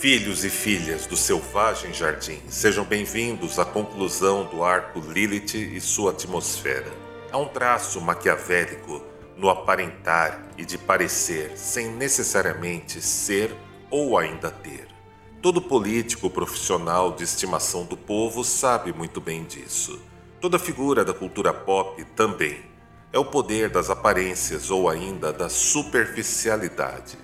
[0.00, 6.12] Filhos e filhas do selvagem jardim, sejam bem-vindos à conclusão do arco Lilith e sua
[6.12, 6.90] atmosfera.
[7.30, 9.02] Há um traço maquiavélico
[9.36, 13.54] no aparentar e de parecer sem necessariamente ser
[13.90, 14.88] ou ainda ter.
[15.42, 20.00] Todo político profissional de estimação do povo sabe muito bem disso.
[20.40, 22.62] Toda figura da cultura pop também.
[23.12, 27.18] É o poder das aparências ou ainda da superficialidade.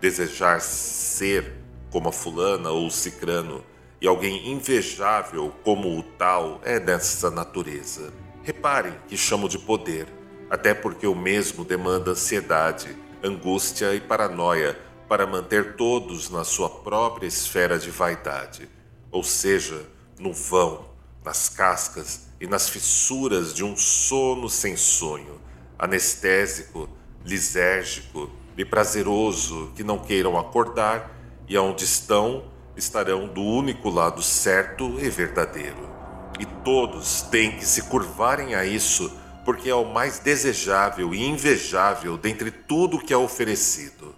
[0.00, 1.61] Desejar ser
[1.92, 3.62] como a fulana ou o cicrano,
[4.00, 8.12] e alguém invejável como o tal é dessa natureza.
[8.42, 10.08] Reparem que chamo de poder,
[10.50, 14.76] até porque o mesmo demanda ansiedade, angústia e paranoia
[15.08, 18.68] para manter todos na sua própria esfera de vaidade,
[19.10, 19.86] ou seja,
[20.18, 20.86] no vão,
[21.24, 25.40] nas cascas e nas fissuras de um sono sem sonho,
[25.78, 26.88] anestésico,
[27.24, 32.44] lisérgico e prazeroso que não queiram acordar e aonde estão,
[32.76, 35.90] estarão do único lado certo e verdadeiro.
[36.38, 39.12] E todos têm que se curvarem a isso,
[39.44, 44.14] porque é o mais desejável e invejável dentre tudo que é oferecido.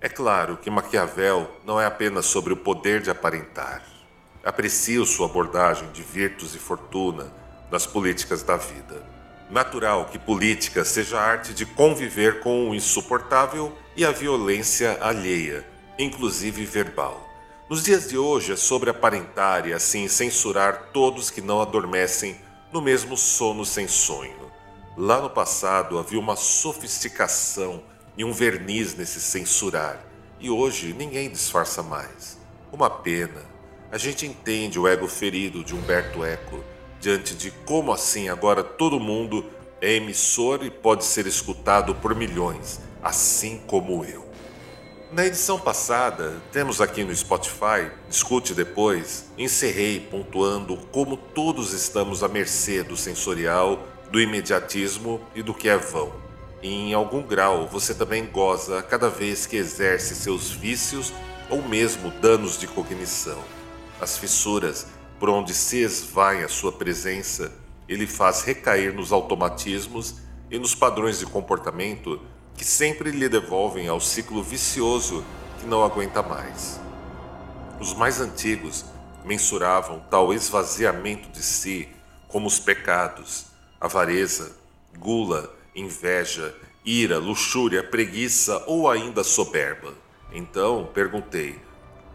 [0.00, 3.82] É claro que Maquiavel não é apenas sobre o poder de aparentar.
[4.44, 7.32] Aprecio sua abordagem de virtudes e fortuna
[7.70, 9.02] nas políticas da vida.
[9.50, 15.64] Natural que política seja a arte de conviver com o insuportável e a violência alheia
[15.98, 17.26] inclusive verbal.
[17.68, 22.36] Nos dias de hoje é sobre aparentar e assim censurar todos que não adormecem
[22.72, 24.50] no mesmo sono sem sonho.
[24.96, 27.82] Lá no passado havia uma sofisticação
[28.16, 30.04] e um verniz nesse censurar,
[30.40, 32.38] e hoje ninguém disfarça mais.
[32.72, 33.42] Uma pena.
[33.90, 36.62] A gente entende o ego ferido de Humberto Eco
[37.00, 39.44] diante de como assim agora todo mundo
[39.80, 44.27] é emissor e pode ser escutado por milhões, assim como eu.
[45.10, 52.28] Na edição passada, temos aqui no Spotify, escute depois, encerrei pontuando como todos estamos à
[52.28, 56.12] mercê do sensorial, do imediatismo e do que é vão.
[56.62, 61.10] E em algum grau você também goza cada vez que exerce seus vícios
[61.48, 63.42] ou mesmo danos de cognição.
[63.98, 67.50] As fissuras por onde se esvai a sua presença,
[67.88, 70.16] ele faz recair nos automatismos
[70.50, 72.20] e nos padrões de comportamento
[72.58, 75.24] que sempre lhe devolvem ao ciclo vicioso
[75.60, 76.80] que não aguenta mais.
[77.80, 78.84] Os mais antigos
[79.24, 81.88] mensuravam tal esvaziamento de si
[82.26, 83.46] como os pecados,
[83.80, 84.56] avareza,
[84.98, 86.52] gula, inveja,
[86.84, 89.94] ira, luxúria, preguiça ou ainda soberba.
[90.32, 91.60] Então perguntei: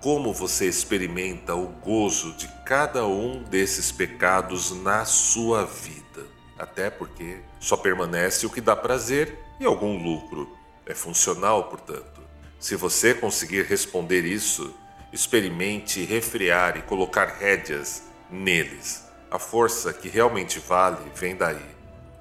[0.01, 6.27] como você experimenta o gozo de cada um desses pecados na sua vida?
[6.59, 10.49] Até porque só permanece o que dá prazer e algum lucro.
[10.85, 12.21] É funcional, portanto.
[12.59, 14.73] Se você conseguir responder isso,
[15.11, 19.05] experimente refrear e colocar rédeas neles.
[19.31, 21.65] A força que realmente vale vem daí.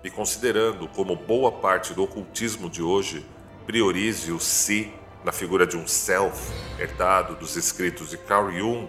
[0.05, 3.27] E considerando como boa parte do ocultismo de hoje
[3.67, 4.93] priorize o si
[5.25, 8.89] na figura de um self herdado dos escritos de Carl Jung,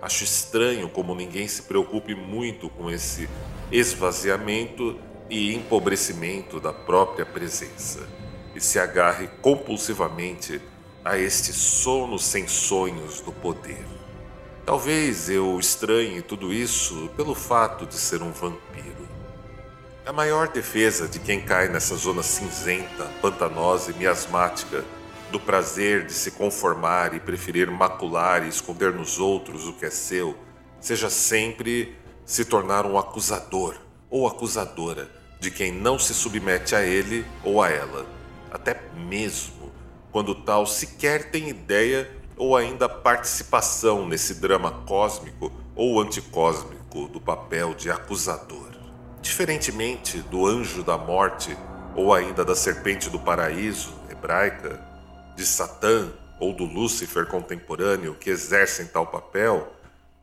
[0.00, 3.28] acho estranho como ninguém se preocupe muito com esse
[3.70, 4.98] esvaziamento
[5.28, 8.06] e empobrecimento da própria presença,
[8.54, 10.60] e se agarre compulsivamente
[11.04, 13.84] a este sono sem sonhos do poder.
[14.64, 19.06] Talvez eu estranhe tudo isso pelo fato de ser um vampiro.
[20.04, 24.84] A maior defesa de quem cai nessa zona cinzenta, pantanosa e miasmática
[25.30, 29.90] do prazer de se conformar e preferir macular e esconder nos outros o que é
[29.90, 30.36] seu,
[30.80, 33.76] seja sempre se tornar um acusador
[34.08, 35.10] ou acusadora
[35.46, 38.04] de quem não se submete a ele ou a ela,
[38.50, 39.72] até mesmo
[40.10, 47.74] quando tal sequer tem ideia ou ainda participação nesse drama cósmico ou anticósmico do papel
[47.74, 48.72] de acusador.
[49.22, 51.56] Diferentemente do anjo da morte
[51.94, 54.84] ou ainda da serpente do paraíso hebraica,
[55.36, 59.72] de Satã ou do Lúcifer contemporâneo que exercem tal papel,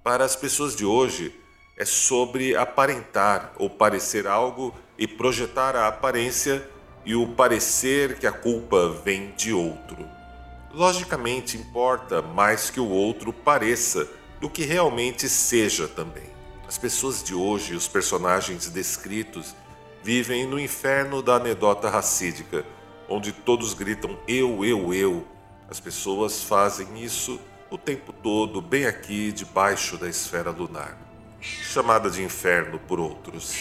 [0.04, 1.34] para as pessoas de hoje
[1.78, 6.68] é sobre aparentar ou parecer algo e projetar a aparência
[7.06, 10.08] e o parecer que a culpa vem de outro.
[10.74, 14.08] Logicamente, importa mais que o outro pareça
[14.40, 16.32] do que realmente seja também.
[16.68, 19.56] As pessoas de hoje, os personagens descritos,
[20.02, 22.66] vivem no inferno da anedota racídica,
[23.08, 25.28] onde todos gritam eu, eu, eu.
[25.70, 27.40] As pessoas fazem isso
[27.70, 30.98] o tempo todo, bem aqui debaixo da esfera lunar,
[31.40, 33.56] chamada de inferno por outros.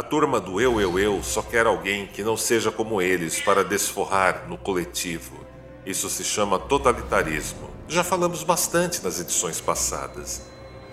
[0.00, 3.62] A turma do eu, eu, eu só quer alguém que não seja como eles para
[3.62, 5.44] desforrar no coletivo.
[5.84, 7.68] Isso se chama totalitarismo.
[7.86, 10.40] Já falamos bastante nas edições passadas.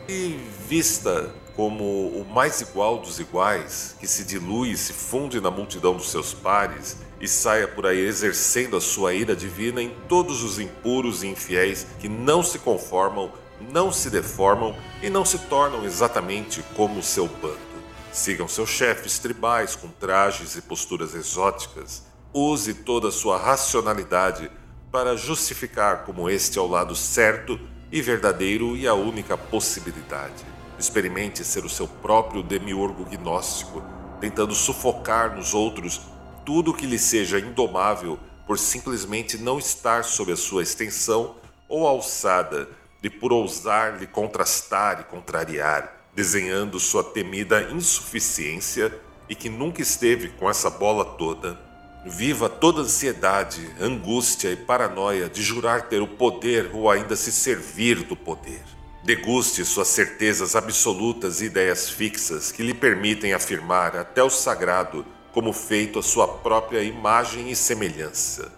[0.09, 0.37] E
[0.67, 5.95] vista como o mais igual dos iguais, que se dilui e se funde na multidão
[5.95, 10.59] dos seus pares e saia por aí exercendo a sua ira divina em todos os
[10.59, 13.31] impuros e infiéis que não se conformam,
[13.71, 17.66] não se deformam e não se tornam exatamente como o seu bando.
[18.11, 22.03] Sigam seus chefes tribais com trajes e posturas exóticas.
[22.33, 24.49] Use toda a sua racionalidade
[24.91, 27.59] para justificar como este é o lado certo
[27.91, 30.45] e verdadeiro e a única possibilidade.
[30.79, 33.83] Experimente ser o seu próprio demiurgo gnóstico,
[34.19, 36.01] tentando sufocar nos outros
[36.45, 41.35] tudo que lhe seja indomável por simplesmente não estar sob a sua extensão
[41.67, 42.69] ou alçada
[43.03, 48.93] e por ousar lhe contrastar e contrariar, desenhando sua temida insuficiência
[49.29, 51.65] e que nunca esteve com essa bola toda
[52.09, 58.03] Viva toda ansiedade, angústia e paranoia de jurar ter o poder ou ainda se servir
[58.03, 58.63] do poder.
[59.03, 65.51] Deguste suas certezas absolutas e ideias fixas que lhe permitem afirmar até o sagrado como
[65.51, 68.53] feito a sua própria imagem e semelhança.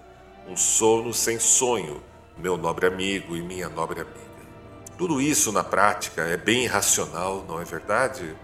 [0.47, 2.03] Um sono sem sonho,
[2.37, 4.28] meu nobre amigo e minha nobre amiga.
[4.99, 8.35] Tudo isso na prática é bem irracional, não é verdade?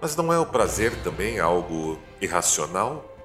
[0.00, 3.16] Mas não é o prazer também algo irracional?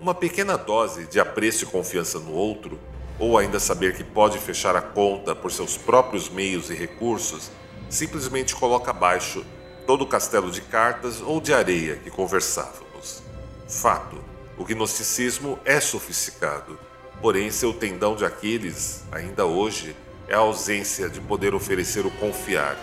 [0.00, 2.76] Uma pequena dose de apreço e confiança no outro,
[3.20, 7.52] ou ainda saber que pode fechar a conta por seus próprios meios e recursos,
[7.88, 9.46] simplesmente coloca abaixo
[9.86, 13.22] todo o castelo de cartas ou de areia que conversávamos.
[13.68, 14.18] Fato:
[14.58, 16.80] o gnosticismo é sofisticado,
[17.22, 19.94] porém seu tendão de Aquiles, ainda hoje,
[20.28, 22.76] é a ausência de poder oferecer o confiar,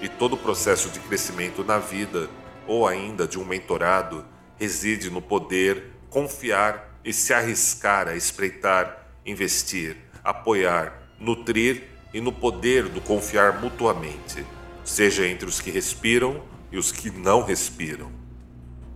[0.00, 2.28] e todo o processo de crescimento na vida,
[2.66, 4.24] ou ainda de um mentorado,
[4.56, 12.88] reside no poder confiar e se arriscar a espreitar, investir, apoiar, nutrir e no poder
[12.88, 14.44] do confiar mutuamente,
[14.84, 18.10] seja entre os que respiram e os que não respiram.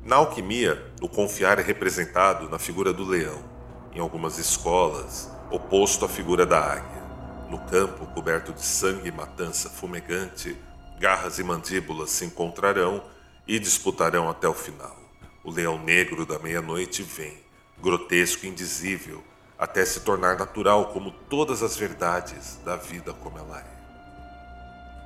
[0.05, 3.43] Na alquimia, o confiar é representado na figura do leão,
[3.93, 6.96] em algumas escolas, oposto à figura da águia.
[7.49, 10.57] No campo coberto de sangue e matança fumegante,
[10.99, 13.05] garras e mandíbulas se encontrarão
[13.47, 14.97] e disputarão até o final.
[15.45, 17.39] O leão negro da meia-noite vem,
[17.81, 19.23] grotesco e indizível,
[19.57, 23.77] até se tornar natural como todas as verdades da vida como ela é.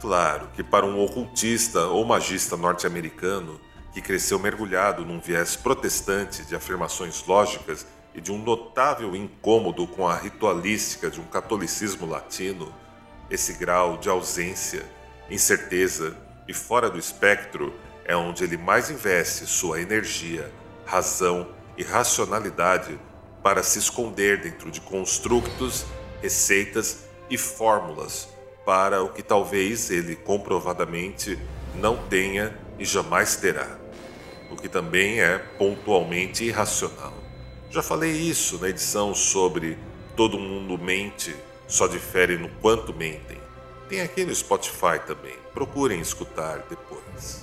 [0.01, 3.61] Claro que para um ocultista ou magista norte-americano
[3.93, 10.07] que cresceu mergulhado num viés protestante de afirmações lógicas e de um notável incômodo com
[10.07, 12.73] a ritualística de um catolicismo latino,
[13.31, 14.85] esse grau de ausência,
[15.31, 16.17] incerteza
[16.49, 17.73] e fora do espectro
[18.05, 20.51] é onde ele mais investe sua energia,
[20.85, 22.99] razão e racionalidade
[23.43, 25.87] para se esconder dentro de construtos,
[26.21, 28.29] receitas e fórmulas
[28.67, 31.39] para o que talvez ele comprovadamente
[31.75, 33.79] não tenha e jamais terá,
[34.51, 37.15] o que também é pontualmente irracional.
[37.71, 39.79] Já falei isso na edição sobre
[40.17, 41.37] Todo Mundo Mente,
[41.69, 43.39] só difere no quanto mentem.
[43.89, 47.43] Tem aqui no Spotify também, procurem escutar depois.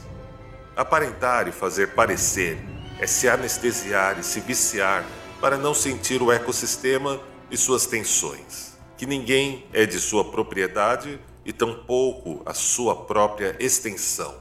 [0.76, 2.58] Aparentar e fazer parecer
[3.00, 5.06] é se anestesiar e se viciar
[5.40, 8.78] para não sentir o ecossistema e suas tensões.
[8.98, 14.36] Que ninguém é de sua propriedade e tampouco a sua própria extensão.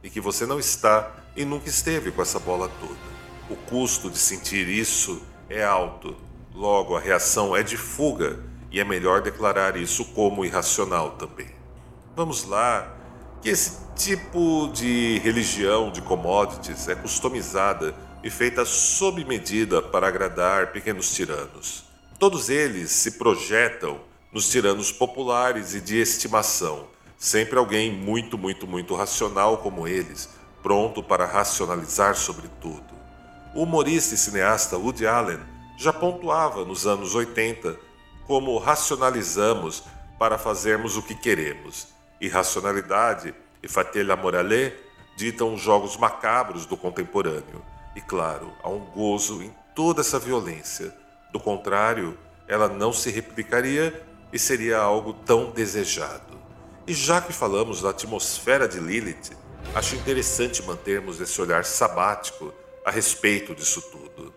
[0.00, 3.13] E que você não está e nunca esteve com essa bola toda.
[3.50, 5.20] O custo de sentir isso
[5.50, 6.16] é alto,
[6.54, 11.50] logo a reação é de fuga e é melhor declarar isso como irracional também.
[12.16, 12.96] Vamos lá
[13.42, 20.72] que esse tipo de religião de commodities é customizada e feita sob medida para agradar
[20.72, 21.84] pequenos tiranos.
[22.18, 24.00] Todos eles se projetam
[24.32, 26.86] nos tiranos populares e de estimação,
[27.18, 30.30] sempre alguém muito, muito, muito racional como eles,
[30.62, 32.93] pronto para racionalizar sobre tudo.
[33.54, 35.40] O humorista e cineasta Woody Allen
[35.76, 37.76] já pontuava nos anos 80
[38.26, 39.84] como racionalizamos
[40.18, 44.72] para fazermos o que queremos Irracionalidade e Fatih Morale
[45.16, 47.62] ditam os jogos macabros do contemporâneo.
[47.94, 50.94] E claro, há um gozo em toda essa violência.
[51.32, 52.16] Do contrário,
[52.48, 56.38] ela não se replicaria e seria algo tão desejado.
[56.86, 59.32] E já que falamos da atmosfera de Lilith,
[59.74, 62.52] acho interessante mantermos esse olhar sabático
[62.84, 64.32] a respeito disso tudo.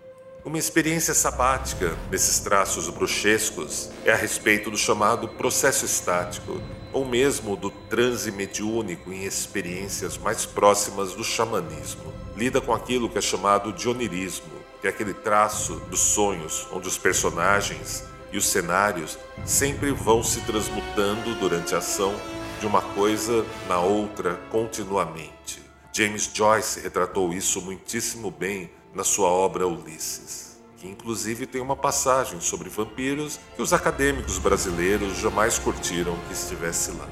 [0.45, 6.61] Uma experiência sabática nesses traços bruxescos é a respeito do chamado processo estático,
[6.93, 12.13] ou mesmo do transe mediúnico em experiências mais próximas do xamanismo.
[12.37, 16.87] Lida com aquilo que é chamado de onirismo, que é aquele traço dos sonhos onde
[16.87, 22.15] os personagens e os cenários sempre vão se transmutando durante a ação
[22.61, 25.66] de uma coisa na outra continuamente.
[25.97, 32.39] James Joyce retratou isso muitíssimo bem na sua obra Ulisses, que inclusive tem uma passagem
[32.39, 37.07] sobre vampiros que os acadêmicos brasileiros jamais curtiram que estivesse lá.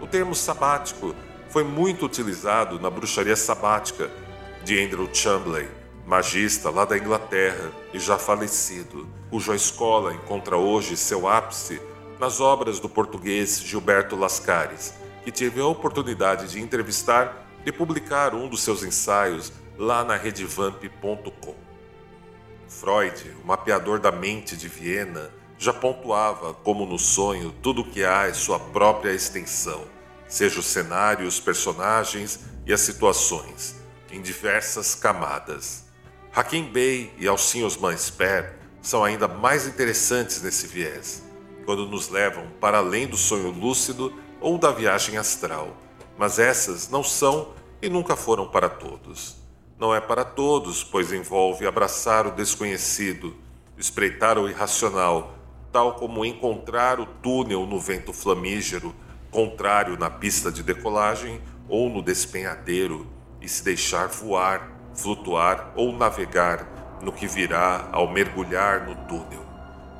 [0.00, 1.12] O termo sabático
[1.48, 4.08] foi muito utilizado na bruxaria sabática
[4.62, 5.66] de Andrew Chamberlain,
[6.06, 11.82] magista lá da Inglaterra e já falecido, cuja escola encontra hoje seu ápice
[12.20, 18.48] nas obras do português Gilberto Lascares, que tive a oportunidade de entrevistar e publicar um
[18.48, 21.54] dos seus ensaios lá na redevamp.com.
[22.68, 28.04] Freud, o mapeador da mente de Viena, já pontuava como no sonho tudo o que
[28.04, 29.84] há é sua própria extensão,
[30.28, 33.74] seja o cenário, os personagens e as situações,
[34.10, 35.86] em diversas camadas.
[36.32, 41.22] Hakim Bey e Alcin Osman Sper são ainda mais interessantes nesse viés,
[41.64, 45.76] quando nos levam para além do sonho lúcido ou da viagem astral,
[46.18, 49.36] mas essas não são e nunca foram para todos.
[49.78, 53.36] Não é para todos, pois envolve abraçar o desconhecido,
[53.78, 55.38] espreitar o irracional,
[55.70, 58.92] tal como encontrar o túnel no vento flamígero,
[59.30, 63.06] contrário na pista de decolagem ou no despenhadeiro,
[63.40, 69.46] e se deixar voar, flutuar ou navegar no que virá ao mergulhar no túnel.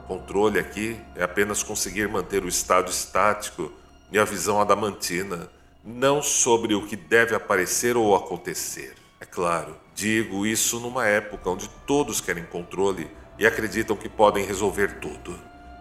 [0.08, 3.70] Controle aqui é apenas conseguir manter o estado estático
[4.10, 5.48] e a visão adamantina,
[5.88, 8.94] não sobre o que deve aparecer ou acontecer.
[9.18, 15.00] É claro, digo isso numa época onde todos querem controle e acreditam que podem resolver
[15.00, 15.34] tudo.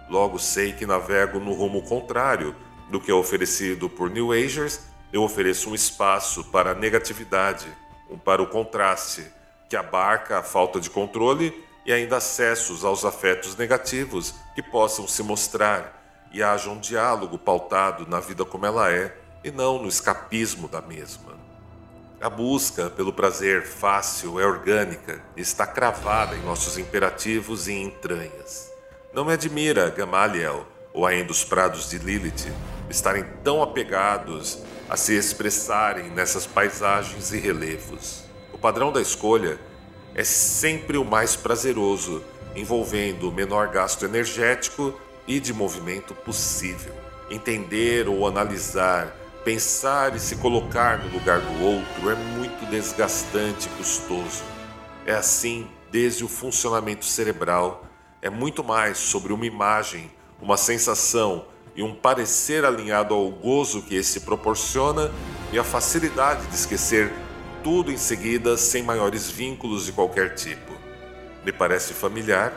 [0.10, 2.56] Logo sei que navego no rumo contrário
[2.90, 4.80] do que é oferecido por New Agers,
[5.12, 7.68] eu ofereço um espaço para a negatividade,
[8.10, 9.26] um para o contraste,
[9.70, 11.54] que abarca a falta de controle
[11.86, 18.08] e ainda acessos aos afetos negativos que possam se mostrar e haja um diálogo pautado
[18.08, 21.38] na vida como ela é e não no escapismo da mesma.
[22.20, 28.72] A busca pelo prazer fácil é orgânica e está cravada em nossos imperativos e entranhas.
[29.14, 32.52] Não me admira Gamaliel ou ainda os prados de Lilith
[32.90, 38.24] estarem tão apegados a se expressarem nessas paisagens e relevos.
[38.52, 39.60] O padrão da escolha
[40.16, 42.24] é sempre o mais prazeroso,
[42.56, 46.94] envolvendo o menor gasto energético e de movimento possível.
[47.30, 49.16] Entender ou analisar
[49.48, 54.44] Pensar e se colocar no lugar do outro é muito desgastante e custoso.
[55.06, 57.86] É assim desde o funcionamento cerebral.
[58.22, 60.12] É muito mais sobre uma imagem,
[60.42, 61.46] uma sensação
[61.78, 65.10] e um parecer alinhado ao gozo que esse proporciona
[65.54, 67.10] e a facilidade de esquecer
[67.64, 70.74] tudo em seguida sem maiores vínculos de qualquer tipo.
[71.46, 72.54] Me parece familiar?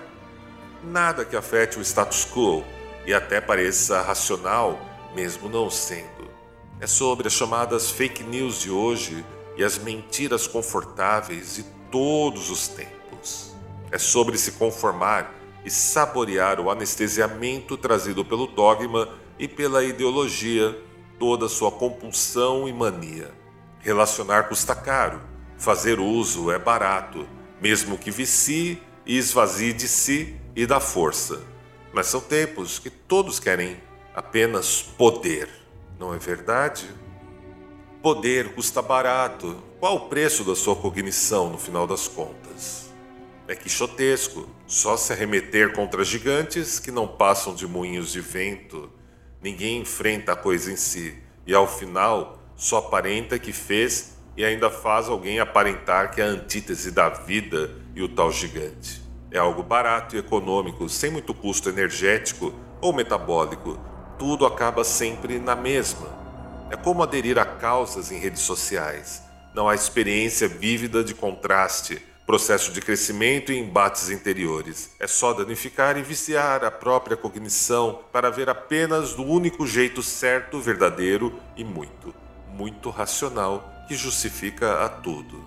[0.82, 2.64] Nada que afete o status quo
[3.06, 4.76] e até pareça racional,
[5.14, 6.29] mesmo não sendo
[6.80, 9.24] é sobre as chamadas fake news de hoje
[9.56, 13.54] e as mentiras confortáveis de todos os tempos.
[13.92, 19.08] É sobre se conformar e saborear o anestesiamento trazido pelo dogma
[19.38, 20.78] e pela ideologia,
[21.18, 23.30] toda sua compulsão e mania.
[23.80, 25.20] Relacionar custa caro,
[25.58, 27.28] fazer uso é barato,
[27.60, 31.42] mesmo que vicie e esvazie de si e da força.
[31.92, 33.76] Mas são tempos que todos querem
[34.14, 35.59] apenas poder.
[36.00, 36.88] Não é verdade?
[38.00, 39.62] Poder custa barato.
[39.78, 42.90] Qual o preço da sua cognição no final das contas?
[43.46, 48.90] É quixotesco, só se arremeter contra gigantes que não passam de moinhos de vento.
[49.42, 54.70] Ninguém enfrenta a coisa em si, e ao final só aparenta que fez e ainda
[54.70, 59.02] faz alguém aparentar que é a antítese da vida e o tal gigante.
[59.30, 63.78] É algo barato e econômico, sem muito custo energético ou metabólico,
[64.20, 66.06] tudo acaba sempre na mesma.
[66.70, 69.22] É como aderir a causas em redes sociais.
[69.54, 74.90] Não há experiência vívida de contraste, processo de crescimento e embates interiores.
[75.00, 80.60] É só danificar e viciar a própria cognição para ver apenas do único jeito certo,
[80.60, 82.14] verdadeiro e muito,
[82.46, 85.42] muito racional que justifica a tudo.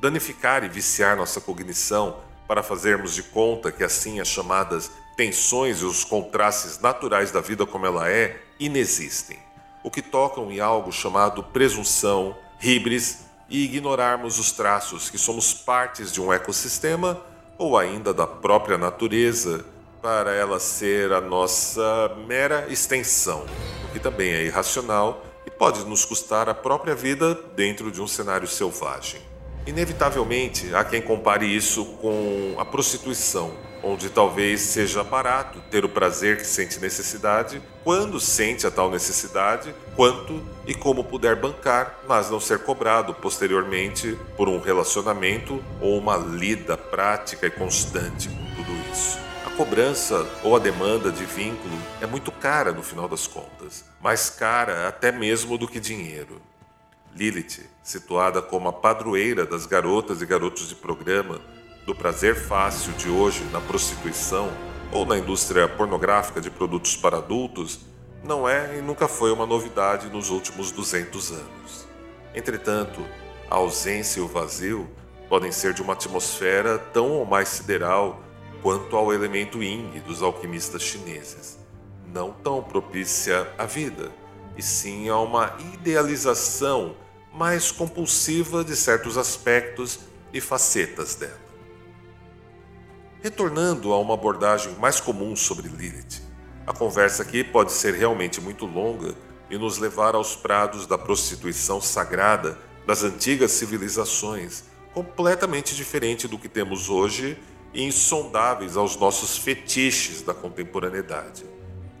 [0.00, 5.84] Danificar e viciar nossa cognição para fazermos de conta que assim as chamadas tensões e
[5.84, 9.38] os contrastes naturais da vida como ela é inexistem,
[9.82, 16.12] o que tocam em algo chamado presunção, hibris e ignorarmos os traços que somos partes
[16.12, 17.20] de um ecossistema
[17.56, 19.64] ou ainda da própria natureza
[20.02, 23.46] para ela ser a nossa mera extensão,
[23.88, 28.06] o que também é irracional e pode nos custar a própria vida dentro de um
[28.06, 29.35] cenário selvagem.
[29.66, 36.36] Inevitavelmente, há quem compare isso com a prostituição, onde talvez seja barato ter o prazer
[36.36, 42.38] que sente necessidade, quando sente a tal necessidade, quanto e como puder bancar, mas não
[42.38, 49.18] ser cobrado posteriormente por um relacionamento ou uma lida prática e constante com tudo isso.
[49.44, 54.30] A cobrança ou a demanda de vínculo é muito cara no final das contas, mais
[54.30, 56.40] cara até mesmo do que dinheiro.
[57.16, 61.40] Lilith, situada como a padroeira das garotas e garotos de programa,
[61.86, 64.50] do prazer fácil de hoje na prostituição
[64.90, 67.78] ou na indústria pornográfica de produtos para adultos,
[68.24, 71.86] não é e nunca foi uma novidade nos últimos 200 anos.
[72.34, 73.06] Entretanto,
[73.48, 74.90] a ausência e o vazio
[75.28, 78.20] podem ser de uma atmosfera tão ou mais sideral
[78.62, 81.56] quanto ao elemento Ying dos alquimistas chineses,
[82.12, 84.10] não tão propícia à vida,
[84.56, 87.05] e sim a uma idealização
[87.36, 90.00] mais compulsiva de certos aspectos
[90.32, 91.38] e facetas dela.
[93.22, 96.22] Retornando a uma abordagem mais comum sobre Lilith,
[96.66, 99.14] a conversa aqui pode ser realmente muito longa
[99.50, 104.64] e nos levar aos prados da prostituição sagrada das antigas civilizações,
[104.94, 107.38] completamente diferente do que temos hoje
[107.74, 111.44] e insondáveis aos nossos fetiches da contemporaneidade,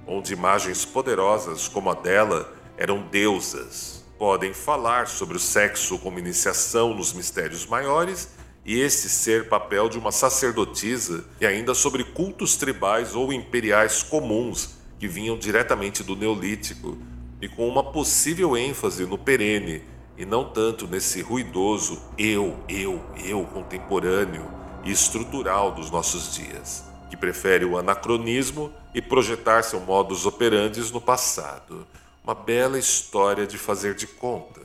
[0.06, 6.94] onde imagens poderosas como a dela eram deusas, podem falar sobre o sexo como iniciação
[6.94, 8.28] nos mistérios maiores
[8.64, 14.76] e esse ser papel de uma sacerdotisa e ainda sobre cultos tribais ou imperiais comuns
[14.98, 16.98] que vinham diretamente do Neolítico
[17.40, 19.82] e com uma possível ênfase no perene
[20.16, 24.50] e não tanto nesse ruidoso eu, eu, eu contemporâneo
[24.82, 31.00] e estrutural dos nossos dias, que prefere o anacronismo e projetar seu modus operandi no
[31.00, 31.86] passado
[32.26, 34.60] uma bela história de fazer de conta.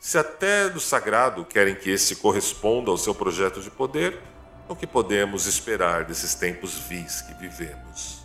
[0.00, 4.18] Se até do sagrado querem que esse corresponda ao seu projeto de poder,
[4.66, 8.22] o que podemos esperar desses tempos vis que vivemos?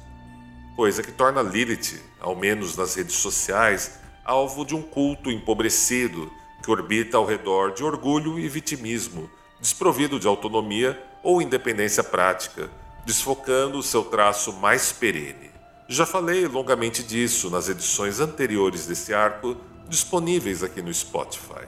[0.78, 6.32] Coisa que torna Lilith, ao menos nas redes sociais, alvo de um culto empobrecido
[6.64, 12.70] que orbita ao redor de orgulho e vitimismo, desprovido de autonomia ou independência prática,
[13.06, 15.53] desfocando o seu traço mais perene.
[15.94, 19.56] Já falei longamente disso nas edições anteriores desse arco,
[19.88, 21.68] disponíveis aqui no Spotify.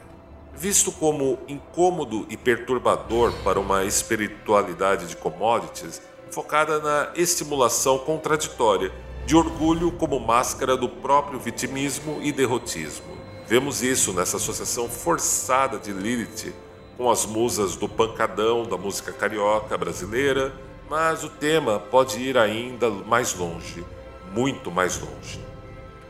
[0.52, 8.92] Visto como incômodo e perturbador para uma espiritualidade de commodities focada na estimulação contraditória
[9.28, 13.16] de orgulho como máscara do próprio vitimismo e derrotismo.
[13.46, 16.52] Vemos isso nessa associação forçada de Lilith
[16.98, 20.52] com as musas do pancadão da música carioca brasileira,
[20.90, 23.86] mas o tema pode ir ainda mais longe
[24.36, 25.40] muito mais longe.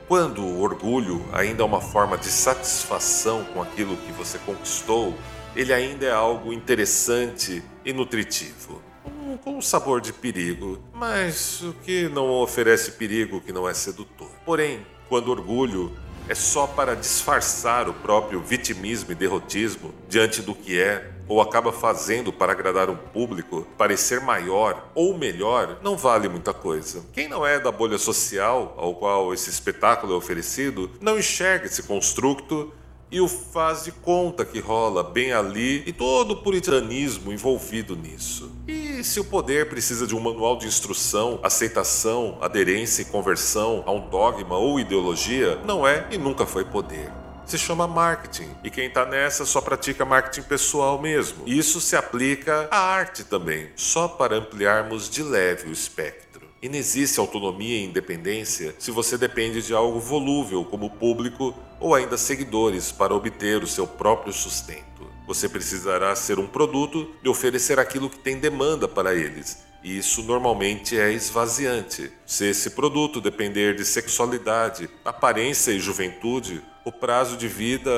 [0.08, 5.16] Quando o orgulho ainda é uma forma de satisfação com aquilo que você conquistou,
[5.56, 8.82] ele ainda é algo interessante e nutritivo,
[9.44, 14.30] com um sabor de perigo, mas o que não oferece perigo que não é sedutor.
[14.44, 15.96] Porém, quando orgulho
[16.28, 21.72] é só para disfarçar o próprio vitimismo e derrotismo diante do que é, ou acaba
[21.72, 27.04] fazendo para agradar um público, parecer maior ou melhor, não vale muita coisa.
[27.14, 31.84] Quem não é da bolha social ao qual esse espetáculo é oferecido, não enxerga esse
[31.84, 32.72] construto
[33.12, 38.52] e o faz de conta que rola bem ali e todo o puritanismo envolvido nisso.
[38.68, 43.92] E se o poder precisa de um manual de instrução, aceitação, aderência e conversão a
[43.92, 47.12] um dogma ou ideologia, não é e nunca foi poder
[47.46, 48.50] se chama marketing.
[48.64, 51.44] E quem está nessa só pratica marketing pessoal mesmo.
[51.46, 56.48] Isso se aplica à arte também, só para ampliarmos de leve o espectro.
[56.62, 61.96] E não existe autonomia e independência se você depende de algo volúvel como público ou
[61.96, 65.08] ainda seguidores para obter o seu próprio sustento.
[65.28, 70.24] Você precisará ser um produto e oferecer aquilo que tem demanda para eles, e isso
[70.24, 72.12] normalmente é esvaziante.
[72.26, 77.92] Se esse produto depender de sexualidade, aparência e juventude, o prazo de vida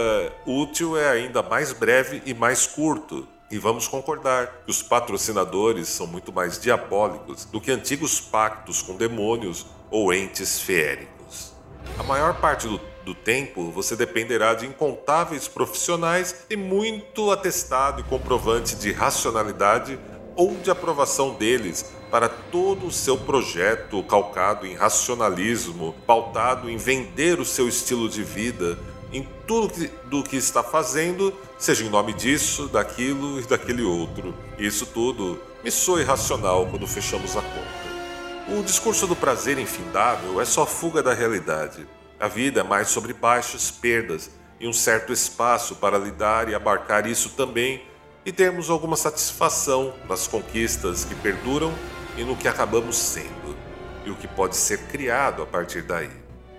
[0.46, 3.28] útil é ainda mais breve e mais curto.
[3.50, 8.98] E vamos concordar que os patrocinadores são muito mais diabólicos do que antigos pactos com
[8.98, 11.54] demônios ou entes feéricos.
[11.98, 18.04] A maior parte do do tempo, você dependerá de incontáveis profissionais e muito atestado e
[18.04, 19.98] comprovante de racionalidade
[20.36, 27.40] ou de aprovação deles para todo o seu projeto calcado em racionalismo, pautado em vender
[27.40, 28.78] o seu estilo de vida,
[29.14, 34.36] em tudo que, do que está fazendo, seja em nome disso, daquilo e daquele outro.
[34.60, 38.58] Isso tudo me soa irracional quando fechamos a conta.
[38.60, 41.88] O discurso do prazer infindável é só fuga da realidade.
[42.20, 47.06] A vida é mais sobre baixas perdas e um certo espaço para lidar e abarcar
[47.06, 47.84] isso também
[48.26, 51.72] e termos alguma satisfação nas conquistas que perduram
[52.18, 53.56] e no que acabamos sendo,
[54.04, 56.10] e o que pode ser criado a partir daí.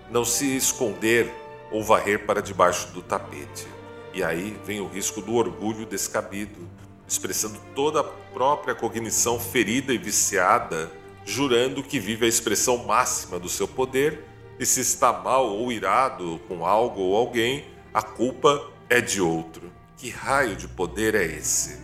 [0.08, 1.28] Não se esconder
[1.72, 3.66] ou varrer para debaixo do tapete.
[4.14, 6.68] E aí vem o risco do orgulho descabido,
[7.06, 10.90] expressando toda a própria cognição ferida e viciada,
[11.24, 14.24] jurando que vive a expressão máxima do seu poder,
[14.58, 19.70] e se está mal ou irado com algo ou alguém, a culpa é de outro.
[19.96, 21.78] Que raio de poder é esse?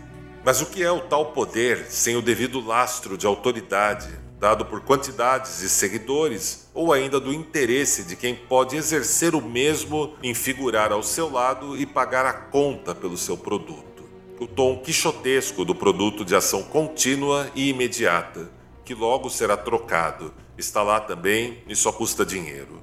[0.44, 4.08] Mas o que é o tal poder sem o devido lastro de autoridade,
[4.38, 10.14] dado por quantidades de seguidores, ou ainda do interesse de quem pode exercer o mesmo
[10.22, 14.04] em figurar ao seu lado e pagar a conta pelo seu produto?
[14.38, 18.50] O tom quixotesco do produto de ação contínua e imediata,
[18.84, 22.82] que logo será trocado, está lá também e só custa dinheiro.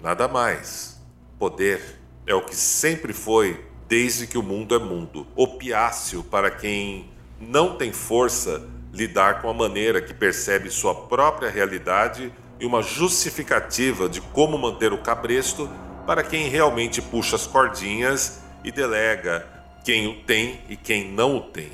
[0.00, 1.00] Nada mais.
[1.38, 5.26] Poder é o que sempre foi desde que o mundo é mundo.
[5.36, 12.32] Opiáceo para quem não tem força lidar com a maneira que percebe sua própria realidade
[12.60, 15.68] e uma justificativa de como manter o cabresto
[16.06, 19.46] para quem realmente puxa as cordinhas e delega
[19.84, 21.72] quem o tem e quem não o tem.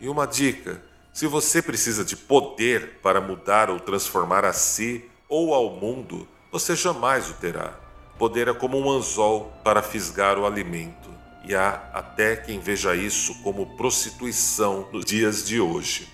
[0.00, 0.82] E uma dica:
[1.16, 6.76] se você precisa de poder para mudar ou transformar a si ou ao mundo, você
[6.76, 7.72] jamais o terá.
[8.18, 11.08] Poder é como um anzol para fisgar o alimento
[11.42, 16.06] e há até quem veja isso como prostituição nos dias de hoje.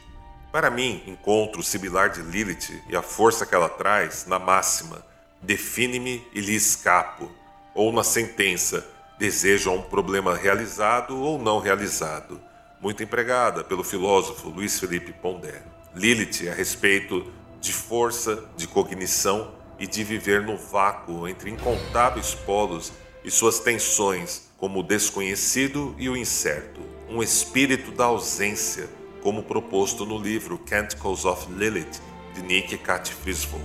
[0.52, 5.04] Para mim, encontro o similar de Lilith e a força que ela traz na máxima:
[5.42, 7.28] define-me e lhe escapo,
[7.74, 8.86] ou na sentença:
[9.18, 12.40] desejo um problema realizado ou não realizado,
[12.82, 15.62] muito empregada pelo filósofo Luiz Felipe Pondé.
[15.94, 22.92] Lilith a respeito de força, de cognição e de viver no vácuo entre incontáveis polos
[23.22, 28.88] e suas tensões como o desconhecido e o incerto, um espírito da ausência,
[29.22, 32.00] como proposto no livro Canticles of Lilith,
[32.34, 33.64] de Nick Cat Friswold.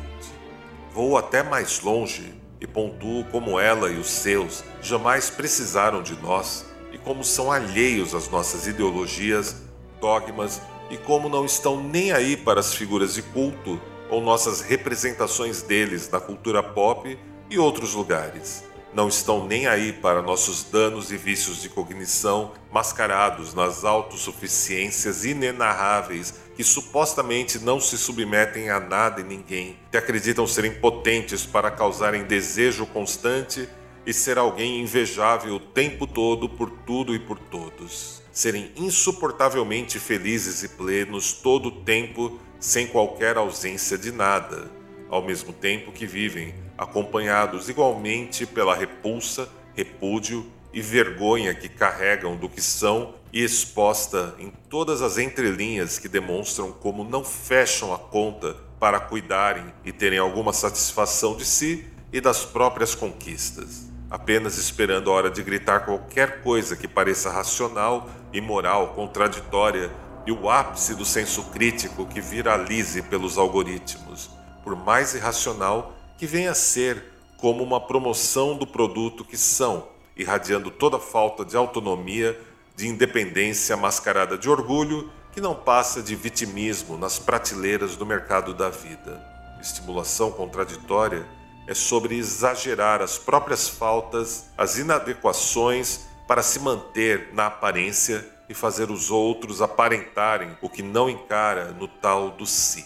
[0.93, 6.66] Vou até mais longe e pontuo como ela e os seus jamais precisaram de nós
[7.07, 9.55] como são alheios às nossas ideologias,
[10.01, 15.61] dogmas e como não estão nem aí para as figuras de culto ou nossas representações
[15.61, 17.17] deles na cultura pop
[17.49, 18.61] e outros lugares.
[18.93, 26.33] Não estão nem aí para nossos danos e vícios de cognição mascarados nas autossuficiências inenarráveis
[26.57, 32.25] que supostamente não se submetem a nada e ninguém, que acreditam serem potentes para causarem
[32.25, 33.69] desejo constante
[34.07, 38.23] e ser alguém invejável o tempo todo por tudo e por todos.
[38.31, 44.71] Serem insuportavelmente felizes e plenos todo o tempo sem qualquer ausência de nada,
[45.09, 52.47] ao mesmo tempo que vivem acompanhados igualmente pela repulsa, repúdio e vergonha que carregam do
[52.47, 58.55] que são e exposta em todas as entrelinhas que demonstram como não fecham a conta
[58.79, 65.13] para cuidarem e terem alguma satisfação de si e das próprias conquistas, apenas esperando a
[65.13, 69.91] hora de gritar qualquer coisa que pareça racional, imoral, contraditória
[70.25, 74.29] e o ápice do senso crítico que viralize pelos algoritmos,
[74.63, 77.03] por mais irracional que venha a ser
[77.37, 82.39] como uma promoção do produto que são, irradiando toda falta de autonomia,
[82.75, 88.69] de independência mascarada de orgulho, que não passa de vitimismo nas prateleiras do mercado da
[88.69, 89.21] vida.
[89.61, 91.25] Estimulação contraditória
[91.67, 98.89] é sobre exagerar as próprias faltas, as inadequações para se manter na aparência e fazer
[98.89, 102.85] os outros aparentarem o que não encara no tal do si.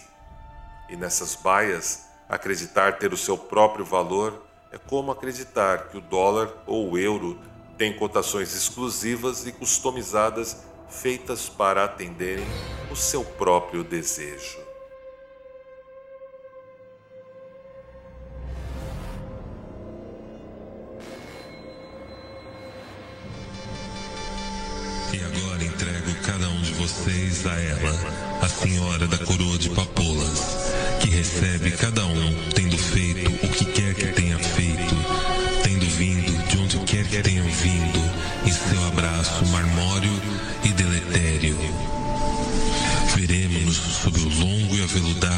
[0.88, 6.50] E nessas baias Acreditar ter o seu próprio valor é como acreditar que o dólar
[6.66, 7.38] ou o euro
[7.76, 10.56] têm cotações exclusivas e customizadas
[10.88, 12.46] feitas para atenderem
[12.90, 14.61] o seu próprio desejo.
[26.82, 30.66] Vocês a ela, a senhora da coroa de papoulas
[31.00, 34.96] que recebe cada um, tendo feito o que quer que tenha feito,
[35.62, 36.32] tendo vindo
[37.40, 38.00] ouvindo
[38.44, 40.10] em seu abraço marmório
[40.64, 41.56] e deletério.
[43.14, 45.31] Veremos-nos sob o longo e aveludado